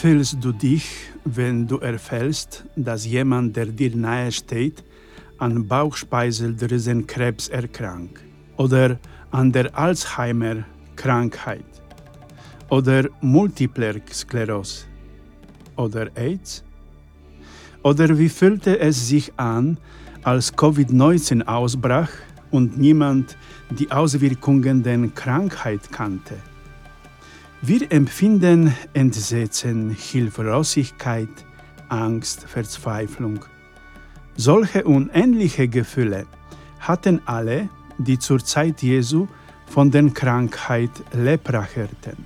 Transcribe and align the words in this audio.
fühlst 0.00 0.38
du 0.40 0.50
dich, 0.50 0.86
wenn 1.26 1.66
du 1.66 1.76
erfällst, 1.76 2.64
dass 2.74 3.04
jemand, 3.04 3.54
der 3.54 3.66
dir 3.66 3.94
nahe 3.94 4.32
steht, 4.32 4.82
an 5.36 5.68
Bauchspeiseldrüsenkrebs 5.68 7.48
erkrankt 7.48 8.24
oder 8.56 8.98
an 9.30 9.52
der 9.52 9.76
Alzheimer-Krankheit 9.76 11.66
oder 12.70 13.10
Multipler 13.20 13.96
Sklerose 14.10 14.86
oder 15.76 16.08
AIDS? 16.16 16.64
Oder 17.82 18.16
wie 18.18 18.30
fühlte 18.30 18.78
es 18.78 19.06
sich 19.06 19.30
an, 19.38 19.76
als 20.22 20.50
Covid-19 20.54 21.42
ausbrach 21.42 22.10
und 22.50 22.78
niemand 22.78 23.36
die 23.68 23.90
Auswirkungen 23.90 24.82
der 24.82 25.08
Krankheit 25.08 25.92
kannte? 25.92 26.36
Wir 27.62 27.92
empfinden 27.92 28.74
Entsetzen, 28.94 29.90
Hilflosigkeit, 29.90 31.28
Angst, 31.90 32.44
Verzweiflung. 32.48 33.44
Solche 34.34 34.84
unendliche 34.84 35.68
Gefühle 35.68 36.24
hatten 36.78 37.20
alle, 37.26 37.68
die 37.98 38.18
zur 38.18 38.42
Zeit 38.42 38.80
Jesu 38.80 39.28
von 39.66 39.90
der 39.90 40.08
Krankheit 40.08 40.90
Lepra 41.12 41.68
hörten. 41.74 42.24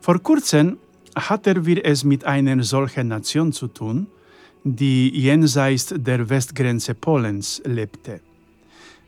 Vor 0.00 0.18
kurzem 0.20 0.78
hatten 1.14 1.66
wir 1.66 1.84
es 1.84 2.04
mit 2.04 2.24
einer 2.24 2.62
solchen 2.62 3.08
Nation 3.08 3.52
zu 3.52 3.68
tun, 3.68 4.06
die 4.64 5.10
jenseits 5.10 5.92
der 5.94 6.26
Westgrenze 6.30 6.94
Polens 6.94 7.60
lebte. 7.66 8.22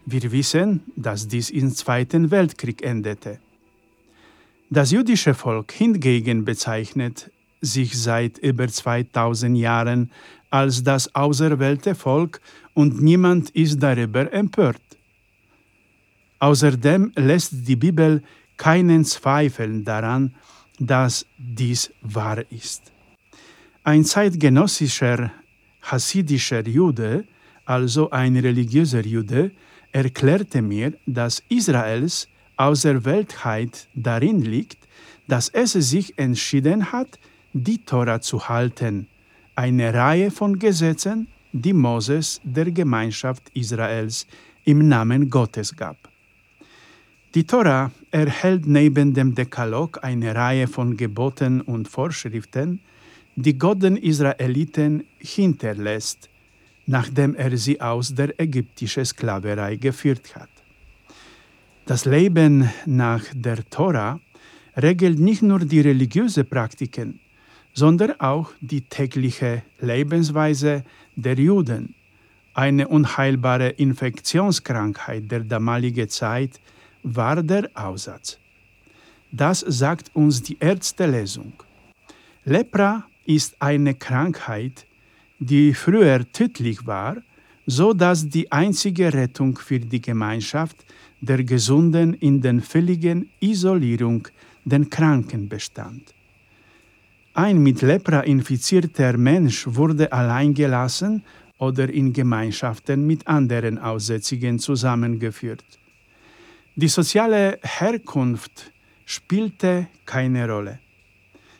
Wir 0.04 0.30
wissen, 0.30 0.82
dass 0.96 1.26
dies 1.26 1.48
im 1.48 1.74
Zweiten 1.74 2.30
Weltkrieg 2.30 2.82
endete. 2.82 3.38
Das 4.68 4.90
jüdische 4.90 5.32
Volk 5.32 5.72
hingegen 5.72 6.44
bezeichnet 6.44 7.30
sich 7.62 7.98
seit 7.98 8.38
über 8.38 8.68
2000 8.68 9.56
Jahren 9.56 10.10
als 10.50 10.82
das 10.82 11.14
auserwählte 11.14 11.94
Volk 11.94 12.40
und 12.74 13.02
niemand 13.02 13.50
ist 13.50 13.82
darüber 13.82 14.32
empört. 14.32 14.80
Außerdem 16.38 17.12
lässt 17.16 17.52
die 17.66 17.76
Bibel 17.76 18.22
keinen 18.56 19.04
Zweifel 19.04 19.82
daran, 19.82 20.34
dass 20.78 21.26
dies 21.38 21.92
wahr 22.02 22.42
ist. 22.50 22.92
Ein 23.84 24.04
zeitgenössischer 24.04 25.32
hasidischer 25.82 26.66
Jude, 26.66 27.24
also 27.64 28.10
ein 28.10 28.36
religiöser 28.36 29.04
Jude, 29.04 29.52
erklärte 29.92 30.60
mir, 30.60 30.92
dass 31.06 31.42
Israels 31.48 32.28
Auserwähltheit 32.56 33.88
darin 33.94 34.42
liegt, 34.42 34.78
dass 35.28 35.48
es 35.48 35.72
sich 35.72 36.18
entschieden 36.18 36.92
hat, 36.92 37.18
die 37.52 37.78
Tora 37.78 38.20
zu 38.20 38.48
halten, 38.48 39.08
eine 39.56 39.92
Reihe 39.92 40.30
von 40.30 40.58
Gesetzen, 40.58 41.28
die 41.52 41.72
Moses 41.72 42.40
der 42.44 42.70
Gemeinschaft 42.70 43.42
Israels 43.54 44.26
im 44.64 44.86
Namen 44.86 45.30
Gottes 45.30 45.74
gab. 45.74 45.96
Die 47.34 47.44
Tora 47.44 47.90
erhält 48.10 48.66
neben 48.66 49.14
dem 49.14 49.34
Dekalog 49.34 50.02
eine 50.02 50.34
Reihe 50.34 50.68
von 50.68 50.96
Geboten 50.96 51.60
und 51.60 51.88
Vorschriften, 51.88 52.80
die 53.34 53.58
Gott 53.58 53.82
den 53.82 53.96
Israeliten 53.96 55.04
hinterlässt, 55.18 56.28
nachdem 56.86 57.34
er 57.34 57.56
sie 57.56 57.80
aus 57.80 58.14
der 58.14 58.38
ägyptischen 58.40 59.04
Sklaverei 59.04 59.76
geführt 59.76 60.34
hat. 60.34 60.48
Das 61.86 62.04
Leben 62.04 62.70
nach 62.86 63.22
der 63.34 63.68
Tora 63.68 64.20
regelt 64.76 65.18
nicht 65.18 65.42
nur 65.42 65.60
die 65.60 65.80
religiösen 65.80 66.46
Praktiken, 66.46 67.20
sondern 67.76 68.18
auch 68.20 68.52
die 68.60 68.80
tägliche 68.80 69.62
Lebensweise 69.80 70.82
der 71.14 71.34
Juden, 71.34 71.94
eine 72.54 72.88
unheilbare 72.88 73.68
Infektionskrankheit 73.68 75.30
der 75.30 75.40
damaligen 75.40 76.08
Zeit 76.08 76.58
war 77.02 77.42
der 77.42 77.68
Aussatz. 77.74 78.38
Das 79.30 79.60
sagt 79.60 80.10
uns 80.14 80.42
die 80.42 80.56
Ärztelesung. 80.58 81.52
Lepra 82.46 83.04
ist 83.26 83.54
eine 83.60 83.94
Krankheit, 83.94 84.86
die 85.38 85.74
früher 85.74 86.24
tödlich 86.32 86.86
war, 86.86 87.16
so 87.66 87.92
dass 87.92 88.26
die 88.26 88.50
einzige 88.50 89.12
Rettung 89.12 89.58
für 89.58 89.80
die 89.80 90.00
Gemeinschaft 90.00 90.78
der 91.20 91.44
Gesunden 91.44 92.14
in 92.14 92.40
der 92.40 92.58
völligen 92.62 93.28
Isolierung 93.38 94.28
den 94.64 94.88
Kranken 94.88 95.46
bestand. 95.50 96.15
Ein 97.38 97.62
mit 97.62 97.82
Lepra 97.82 98.20
infizierter 98.20 99.18
Mensch 99.18 99.66
wurde 99.66 100.10
allein 100.10 100.54
gelassen 100.54 101.22
oder 101.58 101.86
in 101.90 102.14
Gemeinschaften 102.14 103.06
mit 103.06 103.26
anderen 103.26 103.78
Aussätzigen 103.78 104.58
zusammengeführt. 104.58 105.62
Die 106.76 106.88
soziale 106.88 107.58
Herkunft 107.62 108.72
spielte 109.04 109.88
keine 110.06 110.50
Rolle. 110.50 110.78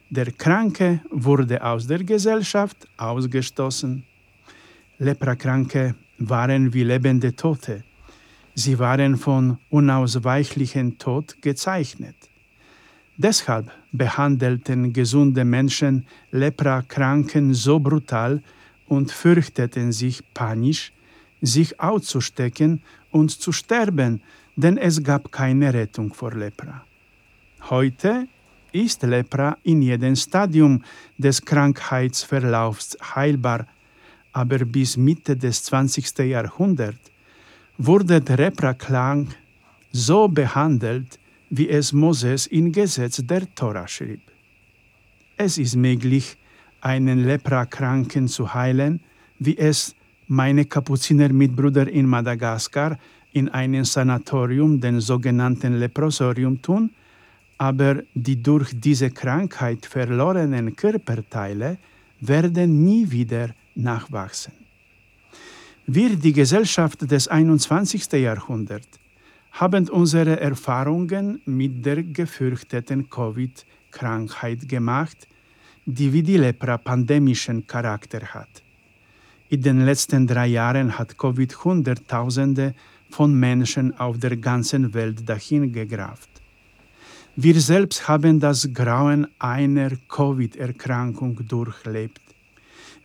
Der 0.08 0.32
Kranke 0.32 1.02
wurde 1.10 1.62
aus 1.62 1.86
der 1.86 2.02
Gesellschaft 2.04 2.88
ausgestoßen. 2.96 4.02
Leprakranke 4.96 5.94
waren 6.16 6.72
wie 6.72 6.84
lebende 6.84 7.36
Tote. 7.36 7.84
Sie 8.54 8.78
waren 8.78 9.18
von 9.18 9.58
unausweichlichem 9.68 10.96
Tod 10.96 11.36
gezeichnet. 11.42 12.16
Deshalb 13.18 13.70
behandelten 13.92 14.92
gesunde 14.92 15.44
Menschen 15.44 16.06
Leprakranken 16.32 17.54
so 17.54 17.80
brutal 17.80 18.42
und 18.88 19.10
fürchteten 19.10 19.90
sich 19.90 20.22
panisch, 20.34 20.92
sich 21.40 21.80
auszustecken 21.80 22.82
und 23.10 23.30
zu 23.30 23.52
sterben, 23.52 24.22
denn 24.54 24.76
es 24.76 25.02
gab 25.02 25.32
keine 25.32 25.72
Rettung 25.72 26.12
vor 26.12 26.32
Lepra. 26.32 26.84
Heute 27.70 28.28
ist 28.72 29.02
Lepra 29.02 29.56
in 29.62 29.80
jedem 29.80 30.14
Stadium 30.14 30.82
des 31.16 31.42
Krankheitsverlaufs 31.42 32.98
heilbar, 33.14 33.66
aber 34.32 34.58
bis 34.58 34.98
Mitte 34.98 35.36
des 35.36 35.64
20. 35.64 36.18
Jahrhunderts 36.18 37.10
wurde 37.78 38.20
der 38.20 38.36
Leprakrank 38.36 39.34
so 39.90 40.28
behandelt, 40.28 41.18
wie 41.50 41.68
es 41.68 41.92
Moses 41.92 42.46
im 42.46 42.72
Gesetz 42.72 43.22
der 43.24 43.54
Tora 43.54 43.86
schrieb. 43.86 44.20
Es 45.36 45.58
ist 45.58 45.76
möglich, 45.76 46.36
einen 46.80 47.24
Leprakranken 47.24 48.28
zu 48.28 48.54
heilen, 48.54 49.00
wie 49.38 49.56
es 49.56 49.94
meine 50.28 50.64
Kapuziner-Mitbrüder 50.64 51.88
in 51.88 52.06
Madagaskar 52.06 52.98
in 53.32 53.48
einem 53.50 53.84
Sanatorium, 53.84 54.80
den 54.80 55.00
sogenannten 55.00 55.74
Leprosorium, 55.78 56.62
tun, 56.62 56.90
aber 57.58 58.02
die 58.14 58.42
durch 58.42 58.72
diese 58.74 59.10
Krankheit 59.10 59.84
verlorenen 59.86 60.74
Körperteile 60.74 61.78
werden 62.20 62.84
nie 62.84 63.10
wieder 63.10 63.50
nachwachsen. 63.74 64.52
Wir, 65.86 66.16
die 66.16 66.32
Gesellschaft 66.32 67.10
des 67.10 67.28
21. 67.28 68.10
Jahrhunderts, 68.12 68.88
haben 69.56 69.88
unsere 69.88 70.38
Erfahrungen 70.38 71.40
mit 71.46 71.84
der 71.84 72.02
gefürchteten 72.02 73.08
Covid-Krankheit 73.08 74.68
gemacht, 74.68 75.26
die 75.86 76.12
wie 76.12 76.22
die 76.22 76.36
Lepra 76.36 76.76
pandemischen 76.76 77.66
Charakter 77.66 78.20
hat. 78.34 78.62
In 79.48 79.62
den 79.62 79.80
letzten 79.86 80.26
drei 80.26 80.48
Jahren 80.48 80.98
hat 80.98 81.16
Covid 81.16 81.64
Hunderttausende 81.64 82.74
von 83.08 83.32
Menschen 83.34 83.98
auf 83.98 84.18
der 84.18 84.36
ganzen 84.36 84.92
Welt 84.92 85.26
dahingegraft. 85.26 86.28
Wir 87.34 87.58
selbst 87.58 88.08
haben 88.08 88.40
das 88.40 88.68
Grauen 88.74 89.26
einer 89.38 89.92
Covid-Erkrankung 90.08 91.46
durchlebt. 91.48 92.20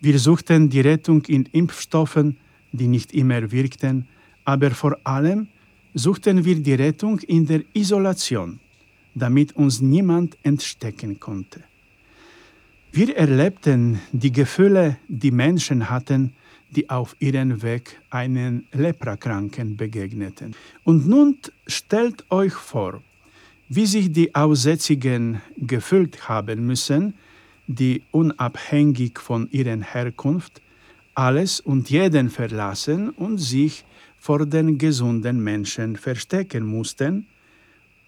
Wir 0.01 0.19
suchten 0.19 0.69
die 0.69 0.81
Rettung 0.81 1.23
in 1.25 1.45
Impfstoffen, 1.45 2.37
die 2.73 2.87
nicht 2.87 3.13
immer 3.13 3.51
wirkten, 3.51 4.09
aber 4.43 4.71
vor 4.71 4.97
allem 5.05 5.47
suchten 5.93 6.43
wir 6.45 6.55
die 6.55 6.73
Rettung 6.73 7.19
in 7.19 7.45
der 7.45 7.63
Isolation, 7.73 8.59
damit 9.15 9.55
uns 9.55 9.81
niemand 9.81 10.37
entstecken 10.43 11.19
konnte. 11.19 11.63
Wir 12.91 13.15
erlebten 13.15 13.99
die 14.11 14.31
Gefühle, 14.31 14.97
die 15.07 15.31
Menschen 15.31 15.89
hatten, 15.89 16.33
die 16.71 16.89
auf 16.89 17.15
ihrem 17.19 17.61
Weg 17.61 17.99
einen 18.09 18.67
Leprakranken 18.71 19.77
begegneten. 19.77 20.55
Und 20.83 21.07
nun 21.07 21.37
stellt 21.67 22.25
euch 22.29 22.53
vor, 22.53 23.01
wie 23.69 23.85
sich 23.85 24.11
die 24.11 24.35
Aussätzigen 24.35 25.41
gefühlt 25.57 26.27
haben 26.27 26.65
müssen, 26.65 27.13
die 27.67 28.03
unabhängig 28.11 29.19
von 29.19 29.49
ihrer 29.51 29.81
Herkunft 29.81 30.61
alles 31.13 31.59
und 31.59 31.89
jeden 31.89 32.29
verlassen 32.29 33.09
und 33.09 33.37
sich 33.37 33.85
vor 34.21 34.45
den 34.45 34.77
gesunden 34.77 35.43
Menschen 35.43 35.95
verstecken 35.95 36.63
mussten, 36.63 37.25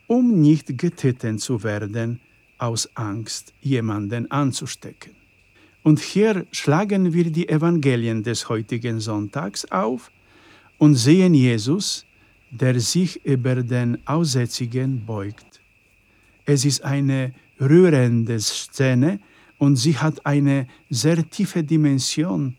um 0.05 0.39
nicht 0.39 0.77
getötet 0.77 1.41
zu 1.41 1.63
werden 1.63 2.19
aus 2.59 2.87
Angst, 2.93 3.51
jemanden 3.61 4.29
anzustecken. 4.29 5.13
Und 5.81 5.99
hier 5.99 6.45
schlagen 6.51 7.13
wir 7.13 7.31
die 7.31 7.49
Evangelien 7.49 8.21
des 8.21 8.47
heutigen 8.47 8.99
Sonntags 8.99 9.65
auf 9.71 10.11
und 10.77 10.93
sehen 10.93 11.33
Jesus, 11.33 12.05
der 12.51 12.79
sich 12.79 13.25
über 13.25 13.55
den 13.63 13.97
Aussätzigen 14.05 15.03
beugt. 15.03 15.61
Es 16.45 16.63
ist 16.63 16.83
eine 16.83 17.33
rührende 17.59 18.39
Szene 18.39 19.19
und 19.57 19.77
sie 19.77 19.97
hat 19.97 20.23
eine 20.27 20.67
sehr 20.91 21.27
tiefe 21.27 21.63
Dimension 21.63 22.55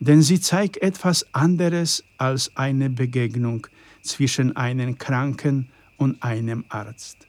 denn 0.00 0.22
sie 0.22 0.40
zeigt 0.40 0.76
etwas 0.78 1.26
anderes 1.32 2.04
als 2.18 2.50
eine 2.54 2.90
Begegnung 2.90 3.66
zwischen 4.02 4.56
einem 4.56 4.98
Kranken 4.98 5.68
und 5.96 6.22
einem 6.22 6.64
Arzt. 6.68 7.26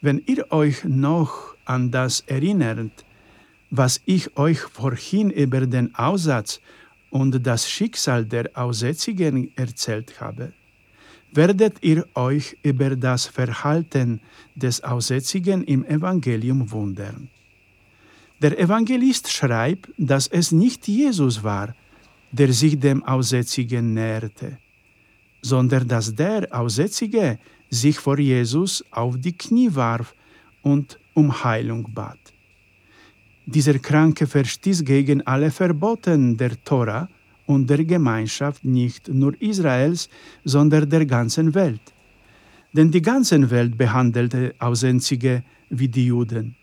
Wenn 0.00 0.22
ihr 0.26 0.52
euch 0.52 0.84
noch 0.84 1.56
an 1.64 1.90
das 1.90 2.20
erinnert, 2.26 3.04
was 3.70 4.00
ich 4.06 4.36
euch 4.36 4.60
vorhin 4.60 5.30
über 5.30 5.66
den 5.66 5.94
Aussatz 5.94 6.60
und 7.10 7.46
das 7.46 7.68
Schicksal 7.68 8.24
der 8.24 8.50
Aussätzigen 8.54 9.50
erzählt 9.56 10.20
habe, 10.20 10.52
werdet 11.32 11.82
ihr 11.82 12.06
euch 12.14 12.56
über 12.62 12.96
das 12.96 13.26
Verhalten 13.26 14.20
des 14.54 14.82
Aussätzigen 14.82 15.62
im 15.64 15.84
Evangelium 15.84 16.70
wundern. 16.70 17.28
Der 18.40 18.56
Evangelist 18.58 19.32
schreibt, 19.32 19.90
dass 19.98 20.28
es 20.28 20.52
nicht 20.52 20.86
Jesus 20.86 21.42
war, 21.42 21.74
der 22.30 22.52
sich 22.52 22.78
dem 22.78 23.02
Aussätzigen 23.02 23.94
näherte, 23.94 24.58
sondern 25.42 25.88
dass 25.88 26.14
der 26.14 26.46
Aussätzige 26.52 27.38
sich 27.70 27.98
vor 27.98 28.18
Jesus 28.18 28.84
auf 28.90 29.16
die 29.18 29.36
Knie 29.36 29.74
warf 29.74 30.14
und 30.62 30.98
um 31.14 31.42
Heilung 31.42 31.92
bat. 31.92 32.18
Dieser 33.46 33.78
Kranke 33.78 34.26
verstieß 34.26 34.84
gegen 34.84 35.26
alle 35.26 35.50
Verboten 35.50 36.36
der 36.36 36.62
Tora 36.62 37.08
und 37.46 37.68
der 37.68 37.82
Gemeinschaft 37.84 38.64
nicht 38.64 39.08
nur 39.08 39.32
Israels, 39.40 40.08
sondern 40.44 40.88
der 40.88 41.06
ganzen 41.06 41.54
Welt. 41.54 41.80
Denn 42.74 42.90
die 42.90 43.02
ganze 43.02 43.50
Welt 43.50 43.76
behandelte 43.76 44.54
Aussätzige 44.58 45.42
wie 45.70 45.88
die 45.88 46.06
Juden. 46.06 46.57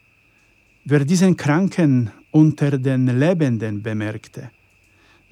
Wer 0.87 1.03
diesen 1.03 1.35
Kranken 1.35 2.11
unter 2.29 2.77
den 2.77 3.07
Lebenden 3.07 3.81
bemerkte, 3.81 4.51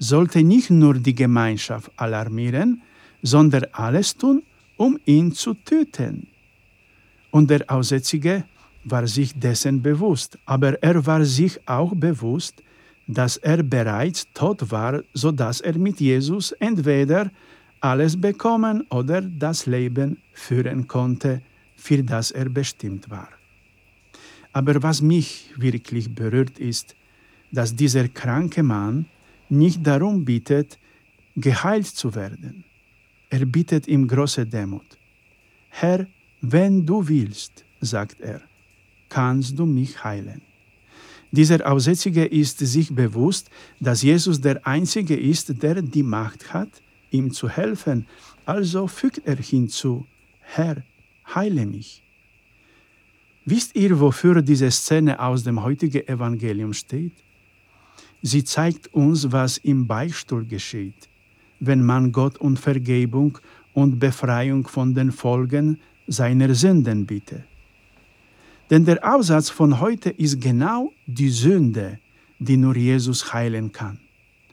sollte 0.00 0.42
nicht 0.42 0.70
nur 0.70 0.94
die 0.94 1.14
Gemeinschaft 1.14 1.92
alarmieren, 1.94 2.82
sondern 3.22 3.66
alles 3.70 4.16
tun, 4.16 4.42
um 4.76 4.98
ihn 5.04 5.30
zu 5.30 5.54
töten. 5.54 6.26
Und 7.30 7.50
der 7.50 7.70
Aussätzige 7.70 8.42
war 8.82 9.06
sich 9.06 9.32
dessen 9.38 9.80
bewusst, 9.80 10.36
aber 10.44 10.82
er 10.82 11.06
war 11.06 11.24
sich 11.24 11.60
auch 11.68 11.94
bewusst, 11.94 12.60
dass 13.06 13.36
er 13.36 13.62
bereits 13.62 14.26
tot 14.34 14.72
war, 14.72 15.04
so 15.12 15.30
dass 15.30 15.60
er 15.60 15.78
mit 15.78 16.00
Jesus 16.00 16.50
entweder 16.58 17.30
alles 17.78 18.20
bekommen 18.20 18.84
oder 18.90 19.20
das 19.20 19.66
Leben 19.66 20.18
führen 20.32 20.88
konnte, 20.88 21.42
für 21.76 22.02
das 22.02 22.32
er 22.32 22.48
bestimmt 22.48 23.08
war. 23.08 23.28
Aber 24.54 24.82
was 24.84 25.02
mich 25.02 25.50
wirklich 25.56 26.14
berührt 26.14 26.58
ist, 26.60 26.94
dass 27.50 27.74
dieser 27.74 28.08
kranke 28.08 28.62
Mann 28.62 29.06
nicht 29.48 29.84
darum 29.84 30.24
bittet, 30.24 30.78
geheilt 31.34 31.86
zu 31.86 32.14
werden. 32.14 32.64
Er 33.30 33.44
bittet 33.46 33.88
ihm 33.88 34.06
große 34.06 34.46
Demut. 34.46 34.86
Herr, 35.70 36.06
wenn 36.40 36.86
du 36.86 37.06
willst, 37.08 37.64
sagt 37.80 38.20
er, 38.20 38.42
kannst 39.08 39.58
du 39.58 39.66
mich 39.66 40.04
heilen. 40.04 40.40
Dieser 41.32 41.68
Aussätzige 41.68 42.24
ist 42.24 42.60
sich 42.60 42.94
bewusst, 42.94 43.50
dass 43.80 44.02
Jesus 44.02 44.40
der 44.40 44.64
Einzige 44.64 45.16
ist, 45.16 45.60
der 45.64 45.82
die 45.82 46.04
Macht 46.04 46.54
hat, 46.54 46.70
ihm 47.10 47.32
zu 47.32 47.48
helfen. 47.48 48.06
Also 48.46 48.86
fügt 48.86 49.26
er 49.26 49.36
hinzu, 49.36 50.06
Herr, 50.38 50.84
heile 51.34 51.66
mich. 51.66 52.03
Wisst 53.46 53.76
ihr, 53.76 54.00
wofür 54.00 54.40
diese 54.40 54.70
Szene 54.70 55.20
aus 55.20 55.44
dem 55.44 55.62
heutigen 55.62 56.08
Evangelium 56.08 56.72
steht? 56.72 57.12
Sie 58.22 58.42
zeigt 58.42 58.94
uns, 58.94 59.30
was 59.32 59.58
im 59.58 59.86
Beichtstuhl 59.86 60.46
geschieht, 60.46 61.10
wenn 61.60 61.84
man 61.84 62.10
Gott 62.10 62.38
um 62.38 62.56
Vergebung 62.56 63.36
und 63.74 63.98
Befreiung 63.98 64.66
von 64.66 64.94
den 64.94 65.12
Folgen 65.12 65.78
seiner 66.06 66.54
Sünden 66.54 67.04
bittet. 67.04 67.44
Denn 68.70 68.86
der 68.86 68.98
Aussatz 69.04 69.50
von 69.50 69.78
heute 69.78 70.08
ist 70.08 70.40
genau 70.40 70.90
die 71.06 71.28
Sünde, 71.28 71.98
die 72.38 72.56
nur 72.56 72.76
Jesus 72.76 73.34
heilen 73.34 73.70
kann. 73.72 74.00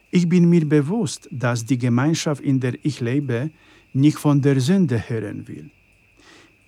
Ich 0.09 0.27
bin 0.27 0.49
mir 0.49 0.67
bewusst, 0.67 1.29
dass 1.31 1.65
die 1.65 1.77
Gemeinschaft, 1.77 2.41
in 2.41 2.59
der 2.59 2.73
ich 2.83 2.99
lebe, 2.99 3.51
nicht 3.93 4.17
von 4.17 4.41
der 4.41 4.59
Sünde 4.59 4.97
hören 5.07 5.47
will. 5.47 5.71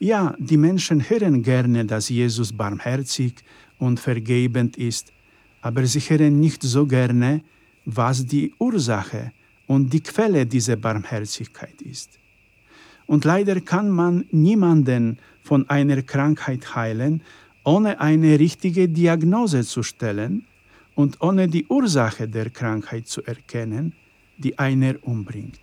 Ja, 0.04 0.36
die 0.38 0.58
Menschen 0.58 1.00
hören 1.10 1.44
gerne, 1.44 1.86
dass 1.86 2.10
Jesus 2.10 2.52
barmherzig 2.52 3.36
und 3.80 4.02
vergebend 4.02 4.76
ist, 4.76 5.14
aber 5.62 5.86
sie 5.86 6.02
hören 6.02 6.42
nicht 6.42 6.62
so 6.62 6.86
gerne, 6.86 7.42
was 7.86 8.26
die 8.26 8.54
Ursache 8.60 9.32
und 9.66 9.94
die 9.94 10.02
Quelle 10.02 10.46
dieser 10.46 10.76
Barmherzigkeit 10.76 11.82
ist. 11.82 12.20
Und 13.06 13.24
leider 13.24 13.62
kann 13.62 13.90
man 13.90 14.26
niemanden 14.30 15.20
von 15.42 15.70
einer 15.70 16.02
Krankheit 16.02 16.76
heilen, 16.76 17.22
ohne 17.64 18.02
eine 18.02 18.38
richtige 18.38 18.90
Diagnose 18.90 19.64
zu 19.64 19.84
stellen 19.84 20.46
und 20.96 21.22
ohne 21.22 21.48
die 21.48 21.66
Ursache 21.68 22.28
der 22.28 22.50
Krankheit 22.50 23.08
zu 23.08 23.24
erkennen, 23.24 23.94
die 24.38 24.60
einer 24.60 24.96
umbringt. 25.04 25.62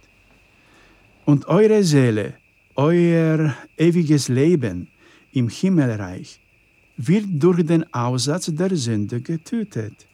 Und 1.26 1.46
eure 1.46 1.84
Seele 1.84 2.40
euer 2.80 3.54
ewiges 3.76 4.28
Leben 4.28 4.88
im 5.32 5.50
Himmelreich 5.50 6.40
wird 6.96 7.26
durch 7.28 7.62
den 7.62 7.84
Aussatz 7.92 8.46
der 8.46 8.74
Sünde 8.74 9.20
getötet. 9.20 10.06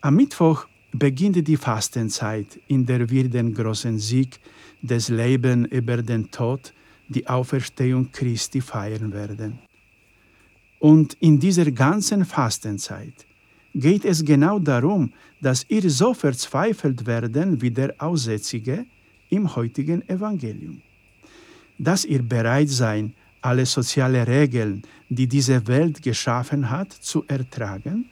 Am 0.00 0.14
Mittwoch 0.14 0.68
beginnt 0.92 1.48
die 1.48 1.56
Fastenzeit, 1.56 2.60
in 2.68 2.86
der 2.86 3.10
wir 3.10 3.28
den 3.28 3.52
großen 3.52 3.98
Sieg 3.98 4.38
des 4.80 5.08
Lebens 5.08 5.66
über 5.72 5.96
den 6.02 6.30
Tod, 6.30 6.72
die 7.08 7.26
Auferstehung 7.26 8.12
Christi 8.12 8.60
feiern 8.60 9.12
werden. 9.12 9.58
Und 10.78 11.14
in 11.14 11.40
dieser 11.40 11.68
ganzen 11.72 12.24
Fastenzeit 12.24 13.26
geht 13.74 14.04
es 14.04 14.24
genau 14.24 14.60
darum, 14.60 15.12
dass 15.40 15.66
ihr 15.68 15.90
so 15.90 16.14
verzweifelt 16.14 17.06
werden 17.06 17.60
wie 17.60 17.72
der 17.72 17.92
Aussätzige 17.98 18.86
im 19.30 19.56
heutigen 19.56 20.08
Evangelium. 20.08 20.80
Dass 21.80 22.04
ihr 22.04 22.22
bereit 22.22 22.68
seid, 22.68 23.10
alle 23.40 23.64
soziale 23.64 24.26
Regeln, 24.26 24.82
die 25.08 25.26
diese 25.26 25.66
Welt 25.66 26.02
geschaffen 26.02 26.68
hat, 26.68 26.92
zu 26.92 27.24
ertragen 27.26 28.10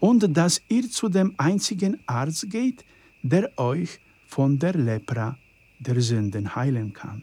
und 0.00 0.36
dass 0.36 0.60
ihr 0.68 0.86
zu 0.90 1.08
dem 1.08 1.32
einzigen 1.38 1.98
Arzt 2.04 2.50
geht, 2.50 2.84
der 3.22 3.50
euch 3.56 3.98
von 4.26 4.58
der 4.58 4.74
Lepra 4.74 5.38
der 5.78 5.98
Sünden 6.02 6.54
heilen 6.54 6.92
kann. 6.92 7.22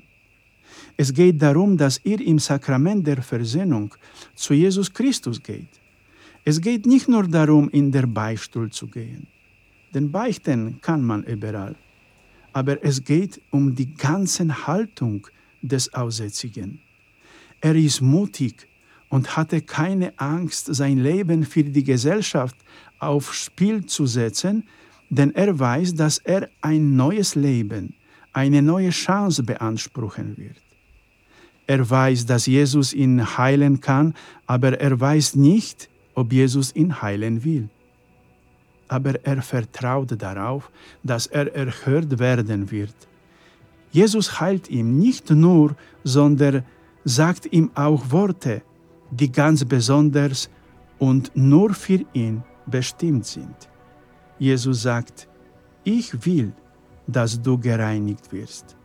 Es 0.97 1.13
geht 1.13 1.39
darum, 1.43 1.77
dass 1.77 2.01
ihr 2.03 2.21
im 2.21 2.39
Sakrament 2.39 3.05
der 3.05 3.21
Versöhnung 3.21 3.93
zu 4.33 4.55
Jesus 4.55 4.91
Christus 4.91 5.41
geht. 5.41 5.69
Es 6.43 6.59
geht 6.59 6.87
nicht 6.87 7.07
nur 7.07 7.27
darum, 7.27 7.69
in 7.69 7.91
der 7.91 8.07
Beichtstuhl 8.07 8.71
zu 8.71 8.87
gehen. 8.87 9.27
Den 9.93 10.11
Beichten 10.11 10.81
kann 10.81 11.03
man 11.03 11.23
überall. 11.23 11.75
Aber 12.51 12.83
es 12.83 13.03
geht 13.03 13.39
um 13.51 13.75
die 13.75 13.93
ganze 13.93 14.65
Haltung 14.65 15.27
des 15.61 15.93
Aussätzigen. 15.93 16.81
Er 17.61 17.75
ist 17.75 18.01
mutig 18.01 18.67
und 19.09 19.35
hatte 19.37 19.61
keine 19.61 20.17
Angst, 20.19 20.73
sein 20.73 20.97
Leben 20.97 21.43
für 21.43 21.63
die 21.63 21.83
Gesellschaft 21.83 22.55
aufs 22.99 23.35
Spiel 23.35 23.85
zu 23.85 24.05
setzen, 24.05 24.63
denn 25.09 25.33
er 25.33 25.57
weiß, 25.57 25.95
dass 25.95 26.17
er 26.19 26.49
ein 26.61 26.95
neues 26.95 27.35
Leben, 27.35 27.95
eine 28.33 28.61
neue 28.61 28.89
Chance 28.89 29.43
beanspruchen 29.43 30.37
wird. 30.37 30.61
Er 31.65 31.89
weiß, 31.89 32.25
dass 32.25 32.45
Jesus 32.45 32.93
ihn 32.93 33.37
heilen 33.37 33.81
kann, 33.81 34.13
aber 34.45 34.79
er 34.79 34.99
weiß 34.99 35.35
nicht, 35.35 35.89
ob 36.13 36.31
Jesus 36.31 36.75
ihn 36.75 37.01
heilen 37.01 37.43
will. 37.43 37.69
Aber 38.87 39.15
er 39.25 39.41
vertraut 39.41 40.21
darauf, 40.21 40.71
dass 41.03 41.27
er 41.27 41.53
erhört 41.53 42.19
werden 42.19 42.71
wird. 42.71 42.95
Jesus 43.91 44.39
heilt 44.39 44.69
ihn 44.69 44.97
nicht 44.97 45.29
nur, 45.29 45.75
sondern 46.03 46.63
sagt 47.03 47.51
ihm 47.51 47.71
auch 47.75 48.11
Worte, 48.11 48.61
die 49.11 49.31
ganz 49.31 49.63
besonders 49.63 50.49
und 50.99 51.31
nur 51.35 51.73
für 51.73 52.03
ihn 52.13 52.43
bestimmt 52.65 53.25
sind. 53.25 53.55
Jesus 54.39 54.81
sagt, 54.81 55.27
ich 55.83 56.25
will, 56.25 56.51
dass 57.07 57.41
du 57.41 57.57
gereinigt 57.57 58.31
wirst. 58.31 58.75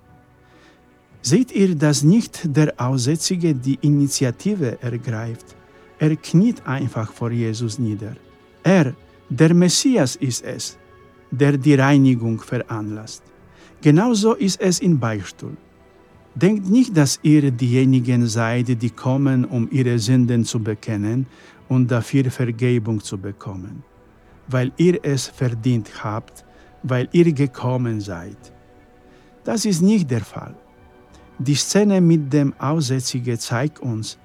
Seht 1.20 1.52
ihr, 1.52 1.74
dass 1.74 2.02
nicht 2.02 2.56
der 2.56 2.74
Aussätzige 2.76 3.54
die 3.54 3.78
Initiative 3.80 4.80
ergreift? 4.82 5.56
Er 5.98 6.16
kniet 6.16 6.66
einfach 6.66 7.12
vor 7.12 7.30
Jesus 7.30 7.78
nieder. 7.78 8.16
Er, 8.62 8.94
der 9.28 9.54
Messias 9.54 10.16
ist 10.16 10.44
es, 10.44 10.78
der 11.30 11.56
die 11.56 11.74
Reinigung 11.74 12.40
veranlasst. 12.40 13.22
Genauso 13.82 14.34
ist 14.34 14.60
es 14.60 14.78
in 14.78 15.00
Beichtstuhl. 15.00 15.56
Denkt 16.36 16.70
nicht, 16.70 16.96
dass 16.96 17.18
ihr 17.24 17.50
diejenigen 17.50 18.28
seid, 18.28 18.68
die 18.80 18.90
kommen, 18.90 19.44
um 19.44 19.68
ihre 19.72 19.98
Sünden 19.98 20.44
zu 20.44 20.62
bekennen 20.62 21.26
und 21.68 21.90
dafür 21.90 22.30
Vergebung 22.30 23.00
zu 23.00 23.18
bekommen, 23.18 23.82
weil 24.46 24.70
ihr 24.76 25.00
es 25.02 25.26
verdient 25.26 25.90
habt, 26.04 26.44
weil 26.84 27.08
ihr 27.10 27.32
gekommen 27.32 28.00
seid. 28.00 28.52
Das 29.42 29.64
ist 29.64 29.82
nicht 29.82 30.08
der 30.08 30.24
Fall. 30.24 30.54
Die 31.40 31.56
Szene 31.56 32.00
mit 32.00 32.32
dem 32.32 32.54
Aussätzigen 32.60 33.36
zeigt 33.36 33.80
uns, 33.80 34.16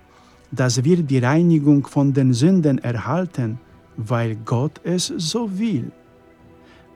dass 0.52 0.84
wir 0.84 1.02
die 1.02 1.18
Reinigung 1.18 1.88
von 1.88 2.14
den 2.14 2.32
Sünden 2.32 2.78
erhalten, 2.78 3.60
weil 3.98 4.36
Gott 4.46 4.80
es 4.84 5.08
so 5.18 5.50
will. 5.58 5.92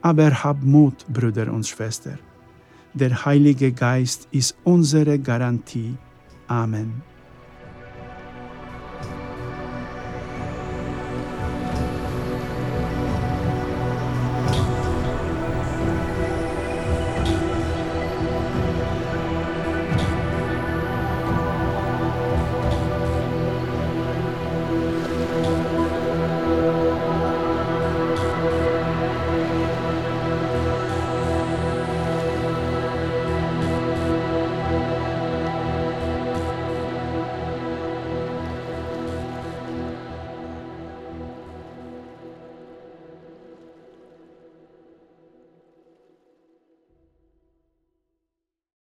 Aber 0.00 0.30
habt 0.44 0.62
Mut, 0.62 1.04
Brüder 1.12 1.52
und 1.52 1.66
Schwestern. 1.66 2.20
Der 2.94 3.24
Heilige 3.24 3.72
Geist 3.72 4.28
ist 4.32 4.54
unsere 4.64 5.18
Garantie. 5.18 5.96
Amen. 6.46 7.11